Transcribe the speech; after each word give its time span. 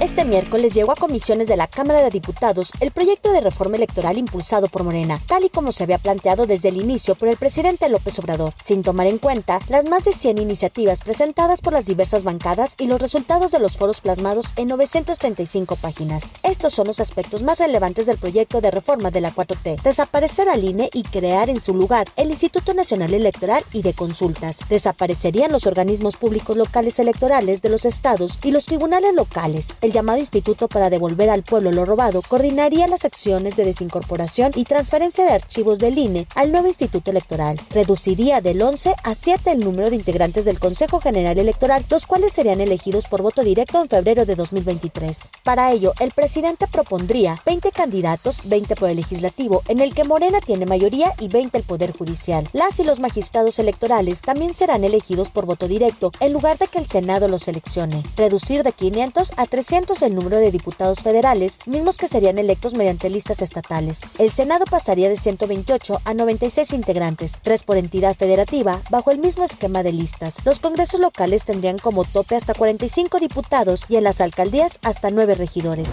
Este 0.00 0.24
miércoles 0.24 0.74
llegó 0.74 0.92
a 0.92 0.94
comisiones 0.94 1.48
de 1.48 1.56
la 1.56 1.66
Cámara 1.66 2.02
de 2.02 2.10
Diputados 2.10 2.70
el 2.78 2.92
proyecto 2.92 3.32
de 3.32 3.40
reforma 3.40 3.74
electoral 3.74 4.16
impulsado 4.16 4.68
por 4.68 4.84
Morena, 4.84 5.20
tal 5.26 5.42
y 5.42 5.48
como 5.48 5.72
se 5.72 5.82
había 5.82 5.98
planteado 5.98 6.46
desde 6.46 6.68
el 6.68 6.76
inicio 6.76 7.16
por 7.16 7.26
el 7.26 7.36
presidente 7.36 7.88
López 7.88 8.16
Obrador, 8.20 8.54
sin 8.62 8.84
tomar 8.84 9.08
en 9.08 9.18
cuenta 9.18 9.58
las 9.68 9.86
más 9.86 10.04
de 10.04 10.12
100 10.12 10.38
iniciativas 10.38 11.00
presentadas 11.00 11.62
por 11.62 11.72
las 11.72 11.86
diversas 11.86 12.22
bancadas 12.22 12.76
y 12.78 12.86
los 12.86 13.00
resultados 13.00 13.50
de 13.50 13.58
los 13.58 13.76
foros 13.76 14.00
plasmados 14.00 14.52
en 14.54 14.68
935 14.68 15.74
páginas. 15.74 16.32
Estos 16.44 16.74
son 16.74 16.86
los 16.86 17.00
aspectos 17.00 17.42
más 17.42 17.58
relevantes 17.58 18.06
del 18.06 18.18
proyecto 18.18 18.60
de 18.60 18.70
reforma 18.70 19.10
de 19.10 19.20
la 19.20 19.34
4T. 19.34 19.82
Desaparecer 19.82 20.48
al 20.48 20.62
INE 20.62 20.90
y 20.92 21.02
crear 21.02 21.50
en 21.50 21.60
su 21.60 21.74
lugar 21.74 22.06
el 22.14 22.30
Instituto 22.30 22.72
Nacional 22.72 23.14
Electoral 23.14 23.64
y 23.72 23.82
de 23.82 23.94
Consultas. 23.94 24.60
Desaparecerían 24.68 25.50
los 25.50 25.66
organismos 25.66 26.16
públicos 26.16 26.56
locales 26.56 27.00
electorales 27.00 27.62
de 27.62 27.68
los 27.68 27.84
estados 27.84 28.38
y 28.44 28.52
los 28.52 28.66
tribunales 28.66 29.12
locales 29.12 29.76
llamado 29.92 30.18
Instituto 30.18 30.68
para 30.68 30.90
devolver 30.90 31.30
al 31.30 31.42
pueblo 31.42 31.72
lo 31.72 31.84
robado 31.84 32.22
coordinaría 32.22 32.86
las 32.88 33.04
acciones 33.04 33.56
de 33.56 33.64
desincorporación 33.64 34.52
y 34.54 34.64
transferencia 34.64 35.24
de 35.24 35.32
archivos 35.32 35.78
del 35.78 35.98
INE 35.98 36.26
al 36.34 36.52
nuevo 36.52 36.68
Instituto 36.68 37.10
Electoral. 37.10 37.60
Reduciría 37.70 38.40
del 38.40 38.62
11 38.62 38.94
a 39.02 39.14
7 39.14 39.52
el 39.52 39.60
número 39.60 39.90
de 39.90 39.96
integrantes 39.96 40.44
del 40.44 40.58
Consejo 40.58 41.00
General 41.00 41.38
Electoral, 41.38 41.84
los 41.90 42.06
cuales 42.06 42.32
serían 42.32 42.60
elegidos 42.60 43.06
por 43.06 43.22
voto 43.22 43.42
directo 43.42 43.80
en 43.80 43.88
febrero 43.88 44.26
de 44.26 44.34
2023. 44.34 45.30
Para 45.44 45.72
ello, 45.72 45.92
el 46.00 46.10
presidente 46.12 46.66
propondría 46.66 47.40
20 47.46 47.70
candidatos, 47.70 48.40
20 48.44 48.76
por 48.76 48.90
el 48.90 48.96
legislativo, 48.96 49.62
en 49.68 49.80
el 49.80 49.94
que 49.94 50.04
Morena 50.04 50.40
tiene 50.40 50.66
mayoría 50.66 51.12
y 51.18 51.28
20 51.28 51.58
el 51.58 51.64
Poder 51.64 51.96
Judicial. 51.96 52.48
Las 52.52 52.78
y 52.80 52.84
los 52.84 53.00
magistrados 53.00 53.58
electorales 53.58 54.22
también 54.22 54.54
serán 54.54 54.84
elegidos 54.84 55.30
por 55.30 55.46
voto 55.46 55.68
directo, 55.68 56.12
en 56.20 56.32
lugar 56.32 56.58
de 56.58 56.68
que 56.68 56.78
el 56.78 56.86
Senado 56.86 57.28
los 57.28 57.42
seleccione. 57.42 58.02
Reducir 58.16 58.62
de 58.62 58.72
500 58.72 59.32
a 59.36 59.46
300 59.46 59.77
el 60.02 60.14
número 60.14 60.38
de 60.38 60.50
diputados 60.50 61.00
federales, 61.00 61.60
mismos 61.64 61.98
que 61.98 62.08
serían 62.08 62.38
electos 62.38 62.74
mediante 62.74 63.08
listas 63.08 63.42
estatales. 63.42 64.00
El 64.18 64.32
Senado 64.32 64.64
pasaría 64.68 65.08
de 65.08 65.16
128 65.16 66.00
a 66.04 66.14
96 66.14 66.72
integrantes, 66.72 67.38
tres 67.42 67.62
por 67.62 67.76
entidad 67.76 68.16
federativa, 68.16 68.82
bajo 68.90 69.12
el 69.12 69.18
mismo 69.18 69.44
esquema 69.44 69.84
de 69.84 69.92
listas. 69.92 70.38
Los 70.44 70.58
congresos 70.58 70.98
locales 70.98 71.44
tendrían 71.44 71.78
como 71.78 72.04
tope 72.04 72.34
hasta 72.34 72.54
45 72.54 73.20
diputados 73.20 73.84
y 73.88 73.96
en 73.96 74.04
las 74.04 74.20
alcaldías 74.20 74.80
hasta 74.82 75.10
9 75.10 75.36
regidores. 75.36 75.90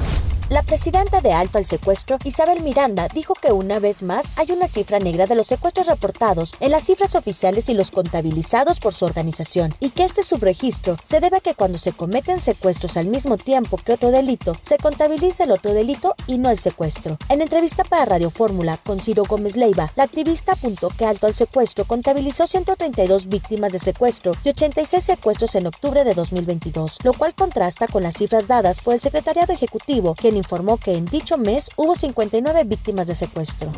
La 0.48 0.62
presidenta 0.62 1.22
de 1.22 1.34
Alto 1.34 1.58
al 1.58 1.66
Secuestro, 1.66 2.20
Isabel 2.24 2.62
Miranda, 2.62 3.08
dijo 3.12 3.34
que 3.34 3.52
una 3.52 3.80
vez 3.80 4.04
más 4.04 4.32
hay 4.36 4.52
una 4.52 4.68
cifra 4.68 5.00
negra 5.00 5.26
de 5.26 5.34
los 5.34 5.48
secuestros 5.48 5.88
reportados 5.88 6.54
en 6.60 6.70
las 6.70 6.84
cifras 6.84 7.16
oficiales 7.16 7.68
y 7.68 7.74
los 7.74 7.90
contabilizados 7.90 8.80
por 8.80 8.94
su 8.94 9.06
organización, 9.06 9.74
y 9.80 9.90
que 9.90 10.04
este 10.04 10.22
subregistro 10.22 10.98
se 11.04 11.20
debe 11.20 11.38
a 11.38 11.40
que 11.40 11.56
cuando 11.56 11.80
se 11.80 11.94
cometen 11.94 12.42
secuestros 12.42 12.96
al 12.96 13.08
mismo 13.08 13.38
tiempo 13.38 13.78
que 13.78 13.94
otro 13.94 14.12
delito, 14.12 14.56
se 14.62 14.78
contabiliza 14.78 15.46
el 15.46 15.52
otro 15.52 15.74
delito 15.74 16.14
y 16.28 16.38
no 16.38 16.52
el 16.52 16.60
secuestro. 16.60 17.18
En 17.30 17.42
entrevista 17.42 17.84
para 17.84 18.06
Radio 18.06 18.30
Fórmula 18.30 18.78
con 18.78 19.00
Ciro 19.00 19.24
Gómez 19.28 19.56
Leiva, 19.56 19.92
la 19.96 20.04
activista 20.04 20.52
apuntó 20.52 20.90
que 20.90 21.08
Alto 21.08 21.26
al 21.26 21.34
Secuestro 21.34 21.86
contabilizó 21.86 22.46
132 22.46 23.30
víctimas 23.30 23.72
de 23.72 23.80
secuestro 23.80 24.36
y 24.44 24.50
86 24.50 25.04
secuestros 25.04 25.56
en 25.56 25.66
octubre 25.66 26.04
de 26.04 26.14
2022, 26.14 27.00
lo 27.02 27.14
cual 27.14 27.34
contrasta 27.34 27.88
con 27.88 28.04
las 28.04 28.14
cifras 28.14 28.48
dadas 28.48 28.80
por 28.80 28.94
el 28.94 29.00
Secretariado 29.00 29.52
Ejecutivo, 29.52 30.14
que 30.14 30.35
informó 30.36 30.78
que 30.78 30.94
en 30.94 31.06
dicho 31.06 31.38
mes 31.38 31.70
hubo 31.76 31.96
59 31.96 32.64
víctimas 32.66 33.08
de 33.08 33.16
secuestro. 33.16 33.72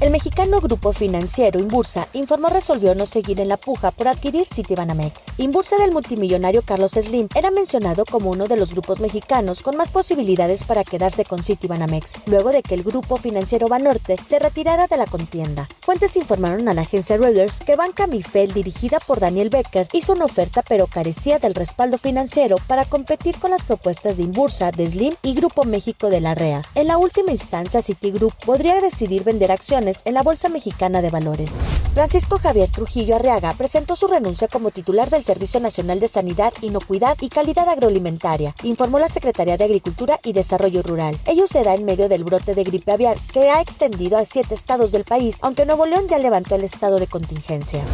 El 0.00 0.10
mexicano 0.10 0.60
grupo 0.60 0.92
financiero 0.92 1.60
Inbursa 1.60 2.08
informó 2.12 2.48
resolvió 2.48 2.94
no 2.94 3.06
seguir 3.06 3.40
en 3.40 3.48
la 3.48 3.56
puja 3.56 3.90
por 3.92 4.08
adquirir 4.08 4.44
Citibanamex. 4.44 5.28
Inbursa 5.38 5.76
del 5.78 5.92
multimillonario 5.92 6.62
Carlos 6.62 6.92
Slim 6.92 7.28
era 7.34 7.50
mencionado 7.50 8.04
como 8.04 8.30
uno 8.30 8.46
de 8.46 8.56
los 8.56 8.72
grupos 8.72 9.00
mexicanos 9.00 9.62
con 9.62 9.76
más 9.76 9.90
posibilidades 9.90 10.64
para 10.64 10.84
quedarse 10.84 11.24
con 11.24 11.42
Citibanamex, 11.42 12.16
luego 12.26 12.50
de 12.50 12.62
que 12.62 12.74
el 12.74 12.82
grupo 12.82 13.16
financiero 13.16 13.68
Banorte 13.68 14.18
se 14.26 14.40
retirara 14.40 14.88
de 14.88 14.96
la 14.96 15.06
contienda. 15.06 15.68
Fuentes 15.80 16.16
informaron 16.16 16.68
a 16.68 16.74
la 16.74 16.82
agencia 16.82 17.16
Reuters 17.16 17.60
que 17.60 17.76
Banca 17.76 18.06
Mifel, 18.06 18.52
dirigida 18.52 18.98
por 18.98 19.20
Daniel 19.20 19.48
Becker, 19.48 19.88
hizo 19.92 20.12
una 20.12 20.26
oferta 20.26 20.62
pero 20.68 20.88
carecía 20.88 21.38
del 21.38 21.54
respaldo 21.54 21.98
financiero 21.98 22.56
para 22.66 22.84
competir 22.84 23.38
con 23.38 23.52
las 23.52 23.64
propuestas 23.64 24.16
de 24.16 24.24
Inbursa, 24.24 24.70
de 24.72 24.90
Slim 24.90 25.14
y 25.22 25.34
Grupo 25.34 25.64
México 25.64 25.93
de 26.02 26.20
la 26.20 26.34
REA. 26.34 26.62
En 26.74 26.88
la 26.88 26.98
última 26.98 27.30
instancia, 27.30 27.80
Citigroup 27.80 28.34
podría 28.44 28.80
decidir 28.80 29.24
vender 29.24 29.52
acciones 29.52 30.00
en 30.04 30.14
la 30.14 30.22
Bolsa 30.22 30.48
Mexicana 30.48 31.00
de 31.00 31.10
Valores. 31.10 31.60
Francisco 31.94 32.38
Javier 32.38 32.70
Trujillo 32.70 33.14
Arriaga 33.14 33.54
presentó 33.54 33.94
su 33.96 34.06
renuncia 34.06 34.48
como 34.48 34.70
titular 34.70 35.08
del 35.10 35.24
Servicio 35.24 35.60
Nacional 35.60 36.00
de 36.00 36.08
Sanidad, 36.08 36.52
Inocuidad 36.60 37.16
y 37.20 37.28
Calidad 37.28 37.68
Agroalimentaria, 37.68 38.54
informó 38.64 38.98
la 38.98 39.08
Secretaría 39.08 39.56
de 39.56 39.64
Agricultura 39.64 40.18
y 40.24 40.32
Desarrollo 40.32 40.82
Rural. 40.82 41.18
Ello 41.26 41.46
se 41.46 41.62
da 41.62 41.74
en 41.74 41.84
medio 41.84 42.08
del 42.08 42.24
brote 42.24 42.54
de 42.54 42.64
gripe 42.64 42.92
aviar 42.92 43.16
que 43.32 43.50
ha 43.50 43.60
extendido 43.60 44.18
a 44.18 44.24
siete 44.24 44.54
estados 44.54 44.92
del 44.92 45.04
país, 45.04 45.38
aunque 45.40 45.64
Nuevo 45.64 45.86
León 45.86 46.06
ya 46.08 46.18
levantó 46.18 46.56
el 46.56 46.64
estado 46.64 46.98
de 46.98 47.06
contingencia. 47.06 47.84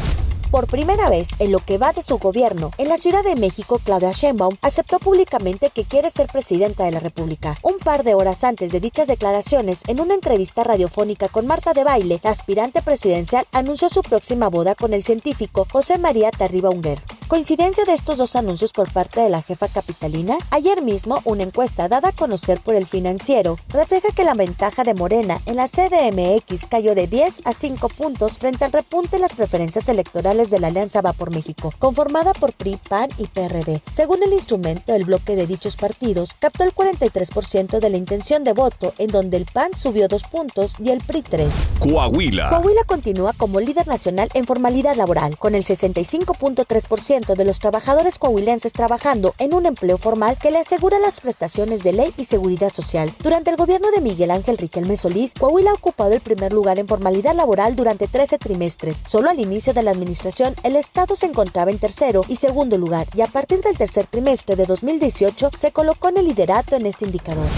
Por 0.50 0.66
primera 0.66 1.08
vez 1.08 1.28
en 1.38 1.52
lo 1.52 1.60
que 1.60 1.78
va 1.78 1.92
de 1.92 2.02
su 2.02 2.18
gobierno, 2.18 2.72
en 2.76 2.88
la 2.88 2.98
Ciudad 2.98 3.22
de 3.22 3.36
México, 3.36 3.80
Claudia 3.84 4.10
Sheinbaum 4.10 4.56
aceptó 4.62 4.98
públicamente 4.98 5.70
que 5.70 5.84
quiere 5.84 6.10
ser 6.10 6.26
presidenta 6.26 6.84
de 6.84 6.90
la 6.90 6.98
República. 6.98 7.56
Un 7.62 7.78
par 7.78 8.02
de 8.02 8.14
horas 8.14 8.42
antes 8.42 8.72
de 8.72 8.80
dichas 8.80 9.06
declaraciones, 9.06 9.82
en 9.86 10.00
una 10.00 10.14
entrevista 10.14 10.64
radiofónica 10.64 11.28
con 11.28 11.46
Marta 11.46 11.72
de 11.72 11.84
Baile, 11.84 12.18
la 12.24 12.30
aspirante 12.30 12.82
presidencial 12.82 13.46
anunció 13.52 13.88
su 13.88 14.02
próxima 14.02 14.48
boda 14.48 14.74
con 14.74 14.92
el 14.92 15.04
científico 15.04 15.68
José 15.70 15.98
María 15.98 16.32
Tarriba 16.32 16.70
Unguer. 16.70 17.00
¿Coincidencia 17.30 17.84
de 17.84 17.92
estos 17.92 18.18
dos 18.18 18.34
anuncios 18.34 18.72
por 18.72 18.92
parte 18.92 19.20
de 19.20 19.30
la 19.30 19.40
jefa 19.40 19.68
capitalina? 19.68 20.36
Ayer 20.50 20.82
mismo, 20.82 21.20
una 21.24 21.44
encuesta 21.44 21.86
dada 21.86 22.08
a 22.08 22.12
conocer 22.12 22.60
por 22.60 22.74
el 22.74 22.88
financiero 22.88 23.56
refleja 23.68 24.08
que 24.12 24.24
la 24.24 24.34
ventaja 24.34 24.82
de 24.82 24.94
Morena 24.94 25.40
en 25.46 25.54
la 25.54 25.68
CDMX 25.68 26.66
cayó 26.66 26.96
de 26.96 27.06
10 27.06 27.42
a 27.44 27.54
5 27.54 27.88
puntos 27.90 28.38
frente 28.38 28.64
al 28.64 28.72
repunte 28.72 29.14
en 29.14 29.22
las 29.22 29.34
preferencias 29.34 29.88
electorales 29.88 30.50
de 30.50 30.58
la 30.58 30.66
Alianza 30.66 31.02
Va 31.02 31.12
por 31.12 31.30
México, 31.30 31.72
conformada 31.78 32.32
por 32.32 32.52
PRI, 32.52 32.80
PAN 32.88 33.10
y 33.16 33.28
PRD. 33.28 33.80
Según 33.92 34.24
el 34.24 34.32
instrumento, 34.32 34.92
el 34.92 35.04
bloque 35.04 35.36
de 35.36 35.46
dichos 35.46 35.76
partidos 35.76 36.34
captó 36.40 36.64
el 36.64 36.74
43% 36.74 37.78
de 37.78 37.90
la 37.90 37.96
intención 37.96 38.42
de 38.42 38.54
voto, 38.54 38.92
en 38.98 39.12
donde 39.12 39.36
el 39.36 39.46
PAN 39.46 39.70
subió 39.76 40.08
2 40.08 40.24
puntos 40.24 40.74
y 40.80 40.90
el 40.90 40.98
PRI 40.98 41.22
3. 41.22 41.54
Coahuila. 41.78 42.48
Coahuila 42.48 42.82
continúa 42.88 43.34
como 43.34 43.60
líder 43.60 43.86
nacional 43.86 44.30
en 44.34 44.46
formalidad 44.46 44.96
laboral, 44.96 45.38
con 45.38 45.54
el 45.54 45.62
65.3% 45.62 47.19
de 47.20 47.44
los 47.44 47.58
trabajadores 47.58 48.18
coahuilenses 48.18 48.72
trabajando 48.72 49.34
en 49.38 49.54
un 49.54 49.66
empleo 49.66 49.98
formal 49.98 50.38
que 50.38 50.50
le 50.50 50.58
asegura 50.58 50.98
las 50.98 51.20
prestaciones 51.20 51.82
de 51.82 51.92
ley 51.92 52.14
y 52.16 52.24
seguridad 52.24 52.70
social. 52.70 53.14
Durante 53.22 53.50
el 53.50 53.56
gobierno 53.56 53.90
de 53.90 54.00
Miguel 54.00 54.30
Ángel 54.30 54.56
Riquelme 54.56 54.96
Solís, 54.96 55.34
Coahuila 55.34 55.70
ha 55.70 55.74
ocupado 55.74 56.12
el 56.12 56.20
primer 56.20 56.52
lugar 56.52 56.78
en 56.78 56.88
formalidad 56.88 57.34
laboral 57.34 57.76
durante 57.76 58.08
13 58.08 58.38
trimestres. 58.38 59.02
Solo 59.06 59.30
al 59.30 59.38
inicio 59.38 59.72
de 59.72 59.82
la 59.82 59.90
administración, 59.90 60.54
el 60.62 60.76
Estado 60.76 61.14
se 61.14 61.26
encontraba 61.26 61.70
en 61.70 61.78
tercero 61.78 62.24
y 62.26 62.36
segundo 62.36 62.78
lugar, 62.78 63.06
y 63.14 63.20
a 63.20 63.26
partir 63.26 63.60
del 63.60 63.76
tercer 63.76 64.06
trimestre 64.06 64.56
de 64.56 64.66
2018 64.66 65.50
se 65.56 65.72
colocó 65.72 66.08
en 66.08 66.16
el 66.16 66.26
liderato 66.26 66.76
en 66.76 66.86
este 66.86 67.04
indicador. 67.04 67.48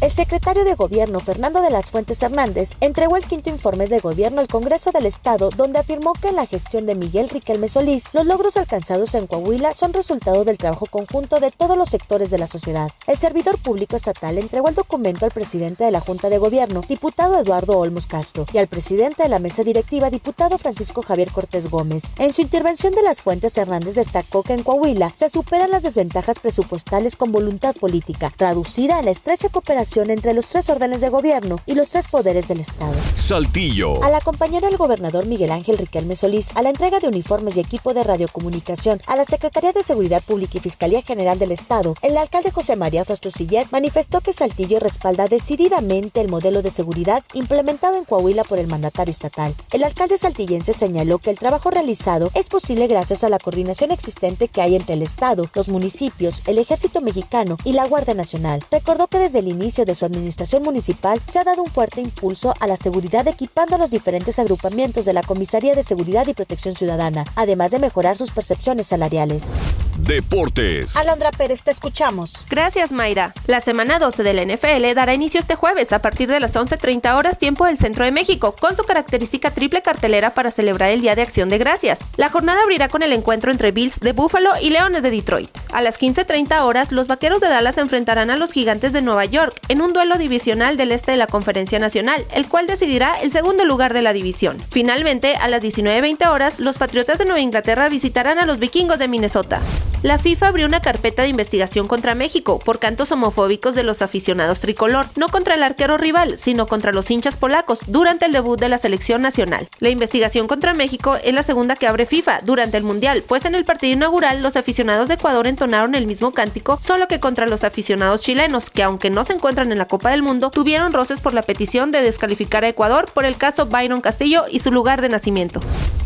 El 0.00 0.12
secretario 0.12 0.64
de 0.64 0.74
Gobierno, 0.74 1.20
Fernando 1.20 1.62
de 1.62 1.70
las 1.70 1.90
Fuentes 1.90 2.22
Hernández, 2.22 2.72
entregó 2.80 3.16
el 3.16 3.24
quinto 3.24 3.48
informe 3.48 3.86
de 3.86 4.00
gobierno 4.00 4.40
al 4.40 4.48
Congreso 4.48 4.90
del 4.90 5.06
Estado, 5.06 5.48
donde 5.50 5.78
afirmó 5.78 6.12
que 6.12 6.28
en 6.28 6.36
la 6.36 6.46
gestión 6.46 6.84
de 6.84 6.94
Miguel 6.94 7.30
Riquelme 7.30 7.68
Solís, 7.68 8.08
los 8.12 8.26
logros 8.26 8.58
alcanzados 8.58 9.14
en 9.14 9.26
Coahuila 9.26 9.72
son 9.72 9.94
resultado 9.94 10.44
del 10.44 10.58
trabajo 10.58 10.86
conjunto 10.86 11.40
de 11.40 11.50
todos 11.50 11.78
los 11.78 11.88
sectores 11.88 12.30
de 12.30 12.38
la 12.38 12.46
sociedad. 12.46 12.90
El 13.06 13.16
servidor 13.16 13.58
público 13.62 13.96
estatal 13.96 14.36
entregó 14.36 14.68
el 14.68 14.74
documento 14.74 15.24
al 15.24 15.30
presidente 15.30 15.84
de 15.84 15.90
la 15.90 16.00
Junta 16.00 16.28
de 16.28 16.38
Gobierno, 16.38 16.82
diputado 16.86 17.38
Eduardo 17.38 17.78
Olmos 17.78 18.06
Castro, 18.06 18.44
y 18.52 18.58
al 18.58 18.68
presidente 18.68 19.22
de 19.22 19.30
la 19.30 19.38
mesa 19.38 19.64
directiva, 19.64 20.10
diputado 20.10 20.58
Francisco 20.58 21.00
Javier 21.00 21.30
Cortés 21.32 21.70
Gómez. 21.70 22.12
En 22.18 22.34
su 22.34 22.42
intervención 22.42 22.92
de 22.92 23.02
las 23.02 23.22
Fuentes 23.22 23.56
Hernández 23.56 23.94
destacó 23.94 24.42
que 24.42 24.52
en 24.52 24.64
Coahuila 24.64 25.12
se 25.14 25.30
superan 25.30 25.70
las 25.70 25.82
desventajas 25.82 26.40
presupuestales 26.40 27.16
con 27.16 27.32
voluntad 27.32 27.74
política, 27.74 28.30
traducida 28.36 28.98
en 28.98 29.06
la 29.06 29.10
estrecha 29.12 29.48
cooperación 29.48 29.83
entre 29.94 30.34
los 30.34 30.46
tres 30.46 30.68
órdenes 30.70 31.00
de 31.00 31.08
gobierno 31.08 31.60
y 31.66 31.74
los 31.74 31.90
tres 31.90 32.08
poderes 32.08 32.48
del 32.48 32.60
Estado. 32.60 32.94
Saltillo. 33.14 34.02
Al 34.02 34.14
acompañar 34.14 34.64
al 34.64 34.76
gobernador 34.76 35.26
Miguel 35.26 35.52
Ángel 35.52 35.78
Riquelme 35.78 36.16
Solís 36.16 36.50
a 36.54 36.62
la 36.62 36.70
entrega 36.70 37.00
de 37.00 37.08
uniformes 37.08 37.56
y 37.56 37.60
equipo 37.60 37.94
de 37.94 38.04
radiocomunicación 38.04 39.00
a 39.06 39.16
la 39.16 39.24
Secretaría 39.24 39.72
de 39.72 39.82
Seguridad 39.82 40.22
Pública 40.22 40.58
y 40.58 40.60
Fiscalía 40.60 41.02
General 41.02 41.38
del 41.38 41.52
Estado, 41.52 41.94
el 42.02 42.16
alcalde 42.16 42.50
José 42.50 42.76
María 42.76 43.04
Frastrosiller 43.04 43.66
manifestó 43.70 44.20
que 44.20 44.32
Saltillo 44.32 44.78
respalda 44.80 45.28
decididamente 45.28 46.20
el 46.20 46.28
modelo 46.28 46.62
de 46.62 46.70
seguridad 46.70 47.22
implementado 47.34 47.96
en 47.96 48.04
Coahuila 48.04 48.44
por 48.44 48.58
el 48.58 48.68
mandatario 48.68 49.10
estatal. 49.10 49.54
El 49.72 49.84
alcalde 49.84 50.18
saltillense 50.18 50.72
señaló 50.72 51.18
que 51.18 51.30
el 51.30 51.38
trabajo 51.38 51.70
realizado 51.70 52.30
es 52.34 52.48
posible 52.48 52.86
gracias 52.86 53.24
a 53.24 53.28
la 53.28 53.38
coordinación 53.38 53.90
existente 53.90 54.48
que 54.48 54.62
hay 54.62 54.76
entre 54.76 54.94
el 54.94 55.02
Estado, 55.02 55.50
los 55.54 55.68
municipios, 55.68 56.42
el 56.46 56.58
Ejército 56.58 57.00
Mexicano 57.00 57.56
y 57.64 57.72
la 57.72 57.86
Guardia 57.86 58.14
Nacional. 58.14 58.64
Recordó 58.70 59.08
que 59.08 59.18
desde 59.18 59.40
el 59.40 59.48
inicio 59.48 59.73
inicio 59.74 59.84
de 59.86 59.94
su 59.96 60.04
administración 60.04 60.62
municipal 60.62 61.20
se 61.24 61.40
ha 61.40 61.44
dado 61.44 61.60
un 61.60 61.70
fuerte 61.70 62.00
impulso 62.00 62.54
a 62.60 62.68
la 62.68 62.76
seguridad 62.76 63.26
equipando 63.26 63.74
a 63.74 63.78
los 63.78 63.90
diferentes 63.90 64.38
agrupamientos 64.38 65.04
de 65.04 65.12
la 65.12 65.24
Comisaría 65.24 65.74
de 65.74 65.82
Seguridad 65.82 66.28
y 66.28 66.34
Protección 66.34 66.76
Ciudadana, 66.76 67.24
además 67.34 67.72
de 67.72 67.80
mejorar 67.80 68.16
sus 68.16 68.30
percepciones 68.30 68.86
salariales. 68.86 69.52
Deportes. 69.98 70.94
Alondra 70.96 71.32
Pérez, 71.32 71.64
te 71.64 71.72
escuchamos. 71.72 72.46
Gracias, 72.48 72.92
Mayra. 72.92 73.34
La 73.48 73.60
semana 73.60 73.98
12 73.98 74.22
de 74.22 74.32
la 74.32 74.44
NFL 74.44 74.94
dará 74.94 75.12
inicio 75.12 75.40
este 75.40 75.56
jueves 75.56 75.92
a 75.92 76.00
partir 76.00 76.28
de 76.28 76.38
las 76.38 76.54
11.30 76.54 77.16
horas 77.16 77.38
tiempo 77.38 77.66
del 77.66 77.78
Centro 77.78 78.04
de 78.04 78.12
México, 78.12 78.54
con 78.60 78.76
su 78.76 78.84
característica 78.84 79.52
triple 79.52 79.82
cartelera 79.82 80.34
para 80.34 80.52
celebrar 80.52 80.90
el 80.90 81.00
Día 81.00 81.16
de 81.16 81.22
Acción 81.22 81.48
de 81.48 81.58
Gracias. 81.58 81.98
La 82.16 82.28
jornada 82.28 82.62
abrirá 82.62 82.88
con 82.88 83.02
el 83.02 83.12
encuentro 83.12 83.50
entre 83.50 83.72
Bills 83.72 83.98
de 83.98 84.12
Buffalo 84.12 84.50
y 84.60 84.70
Leones 84.70 85.02
de 85.02 85.10
Detroit. 85.10 85.50
A 85.74 85.82
las 85.82 85.98
15.30 85.98 86.60
horas, 86.62 86.92
los 86.92 87.08
Vaqueros 87.08 87.40
de 87.40 87.48
Dallas 87.48 87.78
enfrentarán 87.78 88.30
a 88.30 88.36
los 88.36 88.52
Gigantes 88.52 88.92
de 88.92 89.02
Nueva 89.02 89.24
York 89.24 89.60
en 89.66 89.82
un 89.82 89.92
duelo 89.92 90.18
divisional 90.18 90.76
del 90.76 90.92
este 90.92 91.10
de 91.10 91.16
la 91.16 91.26
Conferencia 91.26 91.80
Nacional, 91.80 92.24
el 92.32 92.46
cual 92.46 92.68
decidirá 92.68 93.20
el 93.20 93.32
segundo 93.32 93.64
lugar 93.64 93.92
de 93.92 94.00
la 94.00 94.12
división. 94.12 94.56
Finalmente, 94.70 95.34
a 95.34 95.48
las 95.48 95.64
19.20 95.64 96.30
horas, 96.30 96.60
los 96.60 96.78
Patriotas 96.78 97.18
de 97.18 97.24
Nueva 97.24 97.40
Inglaterra 97.40 97.88
visitarán 97.88 98.38
a 98.38 98.46
los 98.46 98.60
Vikingos 98.60 99.00
de 99.00 99.08
Minnesota. 99.08 99.60
La 100.04 100.18
FIFA 100.18 100.48
abrió 100.48 100.66
una 100.66 100.82
carpeta 100.82 101.22
de 101.22 101.28
investigación 101.28 101.88
contra 101.88 102.14
México 102.14 102.58
por 102.58 102.78
cantos 102.78 103.10
homofóbicos 103.10 103.74
de 103.74 103.84
los 103.84 104.02
aficionados 104.02 104.60
tricolor, 104.60 105.06
no 105.16 105.30
contra 105.30 105.54
el 105.54 105.62
arquero 105.62 105.96
rival, 105.96 106.38
sino 106.38 106.66
contra 106.66 106.92
los 106.92 107.10
hinchas 107.10 107.38
polacos 107.38 107.78
durante 107.86 108.26
el 108.26 108.32
debut 108.32 108.60
de 108.60 108.68
la 108.68 108.76
selección 108.76 109.22
nacional. 109.22 109.66
La 109.78 109.88
investigación 109.88 110.46
contra 110.46 110.74
México 110.74 111.16
es 111.24 111.32
la 111.32 111.42
segunda 111.42 111.76
que 111.76 111.86
abre 111.86 112.04
FIFA 112.04 112.40
durante 112.44 112.76
el 112.76 112.82
Mundial, 112.82 113.24
pues 113.26 113.46
en 113.46 113.54
el 113.54 113.64
partido 113.64 113.94
inaugural 113.94 114.42
los 114.42 114.56
aficionados 114.56 115.08
de 115.08 115.14
Ecuador 115.14 115.46
entonaron 115.46 115.94
el 115.94 116.06
mismo 116.06 116.32
cántico, 116.32 116.78
solo 116.82 117.08
que 117.08 117.18
contra 117.18 117.46
los 117.46 117.64
aficionados 117.64 118.20
chilenos, 118.20 118.68
que 118.68 118.82
aunque 118.82 119.08
no 119.08 119.24
se 119.24 119.32
encuentran 119.32 119.72
en 119.72 119.78
la 119.78 119.86
Copa 119.86 120.10
del 120.10 120.22
Mundo, 120.22 120.50
tuvieron 120.50 120.92
roces 120.92 121.22
por 121.22 121.32
la 121.32 121.40
petición 121.40 121.92
de 121.92 122.02
descalificar 122.02 122.62
a 122.62 122.68
Ecuador 122.68 123.10
por 123.14 123.24
el 123.24 123.38
caso 123.38 123.64
Byron 123.64 124.02
Castillo 124.02 124.44
y 124.50 124.58
su 124.58 124.70
lugar 124.70 125.00
de 125.00 125.08
nacimiento. 125.08 125.60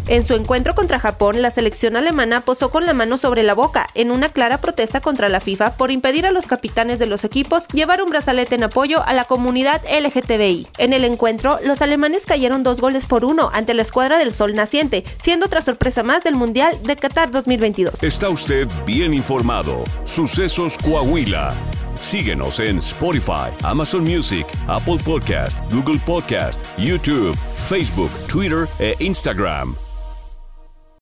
En 0.09 0.25
su 0.25 0.35
encuentro 0.35 0.75
contra 0.75 0.99
Japón, 0.99 1.43
la 1.43 1.51
selección 1.51 1.95
alemana 1.95 2.41
posó 2.41 2.71
con 2.71 2.87
la 2.87 2.95
mano 2.95 3.19
sobre 3.19 3.43
la 3.43 3.53
boca 3.53 3.88
en 3.95 4.11
una 4.11 4.29
clara 4.29 4.61
protesta 4.61 5.01
contra 5.01 5.29
la 5.29 5.41
FIFA 5.41 5.77
por 5.77 5.91
impedir 5.91 6.27
a 6.27 6.31
los 6.31 6.47
capitanes 6.47 6.99
de 6.99 7.07
los 7.07 7.25
equipos 7.25 7.67
llevar 7.69 8.03
un 8.03 8.11
brazalete 8.11 8.55
en 8.55 8.65
apoyo 8.65 9.03
a 9.05 9.13
la 9.13 9.25
comunidad 9.25 9.83
LGTBI. 9.91 10.69
En 10.79 10.93
el 10.93 11.05
encuentro, 11.05 11.59
los 11.65 11.83
alemanes 11.83 12.27
cayeron 12.27 12.63
dos 12.63 12.81
goles 12.81 13.07
por 13.07 13.25
uno 13.25 13.51
ante 13.53 13.75
la 13.75 13.83
escuadra 13.83 14.19
del 14.19 14.33
Sol 14.33 14.55
Naciente, 14.55 15.05
siendo 15.23 15.47
otra 15.47 15.63
sorpresa 15.63 16.03
más 16.03 16.25
del 16.25 16.35
Mundial 16.35 16.79
de 16.83 16.97
Qatar 16.97 17.31
2022. 17.31 18.03
Está 18.03 18.29
usted 18.29 18.69
bien 18.87 19.15
informado. 19.15 19.85
Sucesos 20.05 20.77
Coahuila. 20.79 21.55
Síguenos 21.99 22.61
en 22.61 22.79
Spotify, 22.79 23.51
Amazon 23.65 24.05
Music, 24.05 24.47
Apple 24.69 24.99
Podcast, 25.05 25.61
Google 25.73 25.99
Podcast, 26.07 26.63
YouTube, 26.79 27.37
Facebook, 27.57 28.11
Twitter 28.29 28.69
e 28.79 28.95
Instagram. 29.01 29.88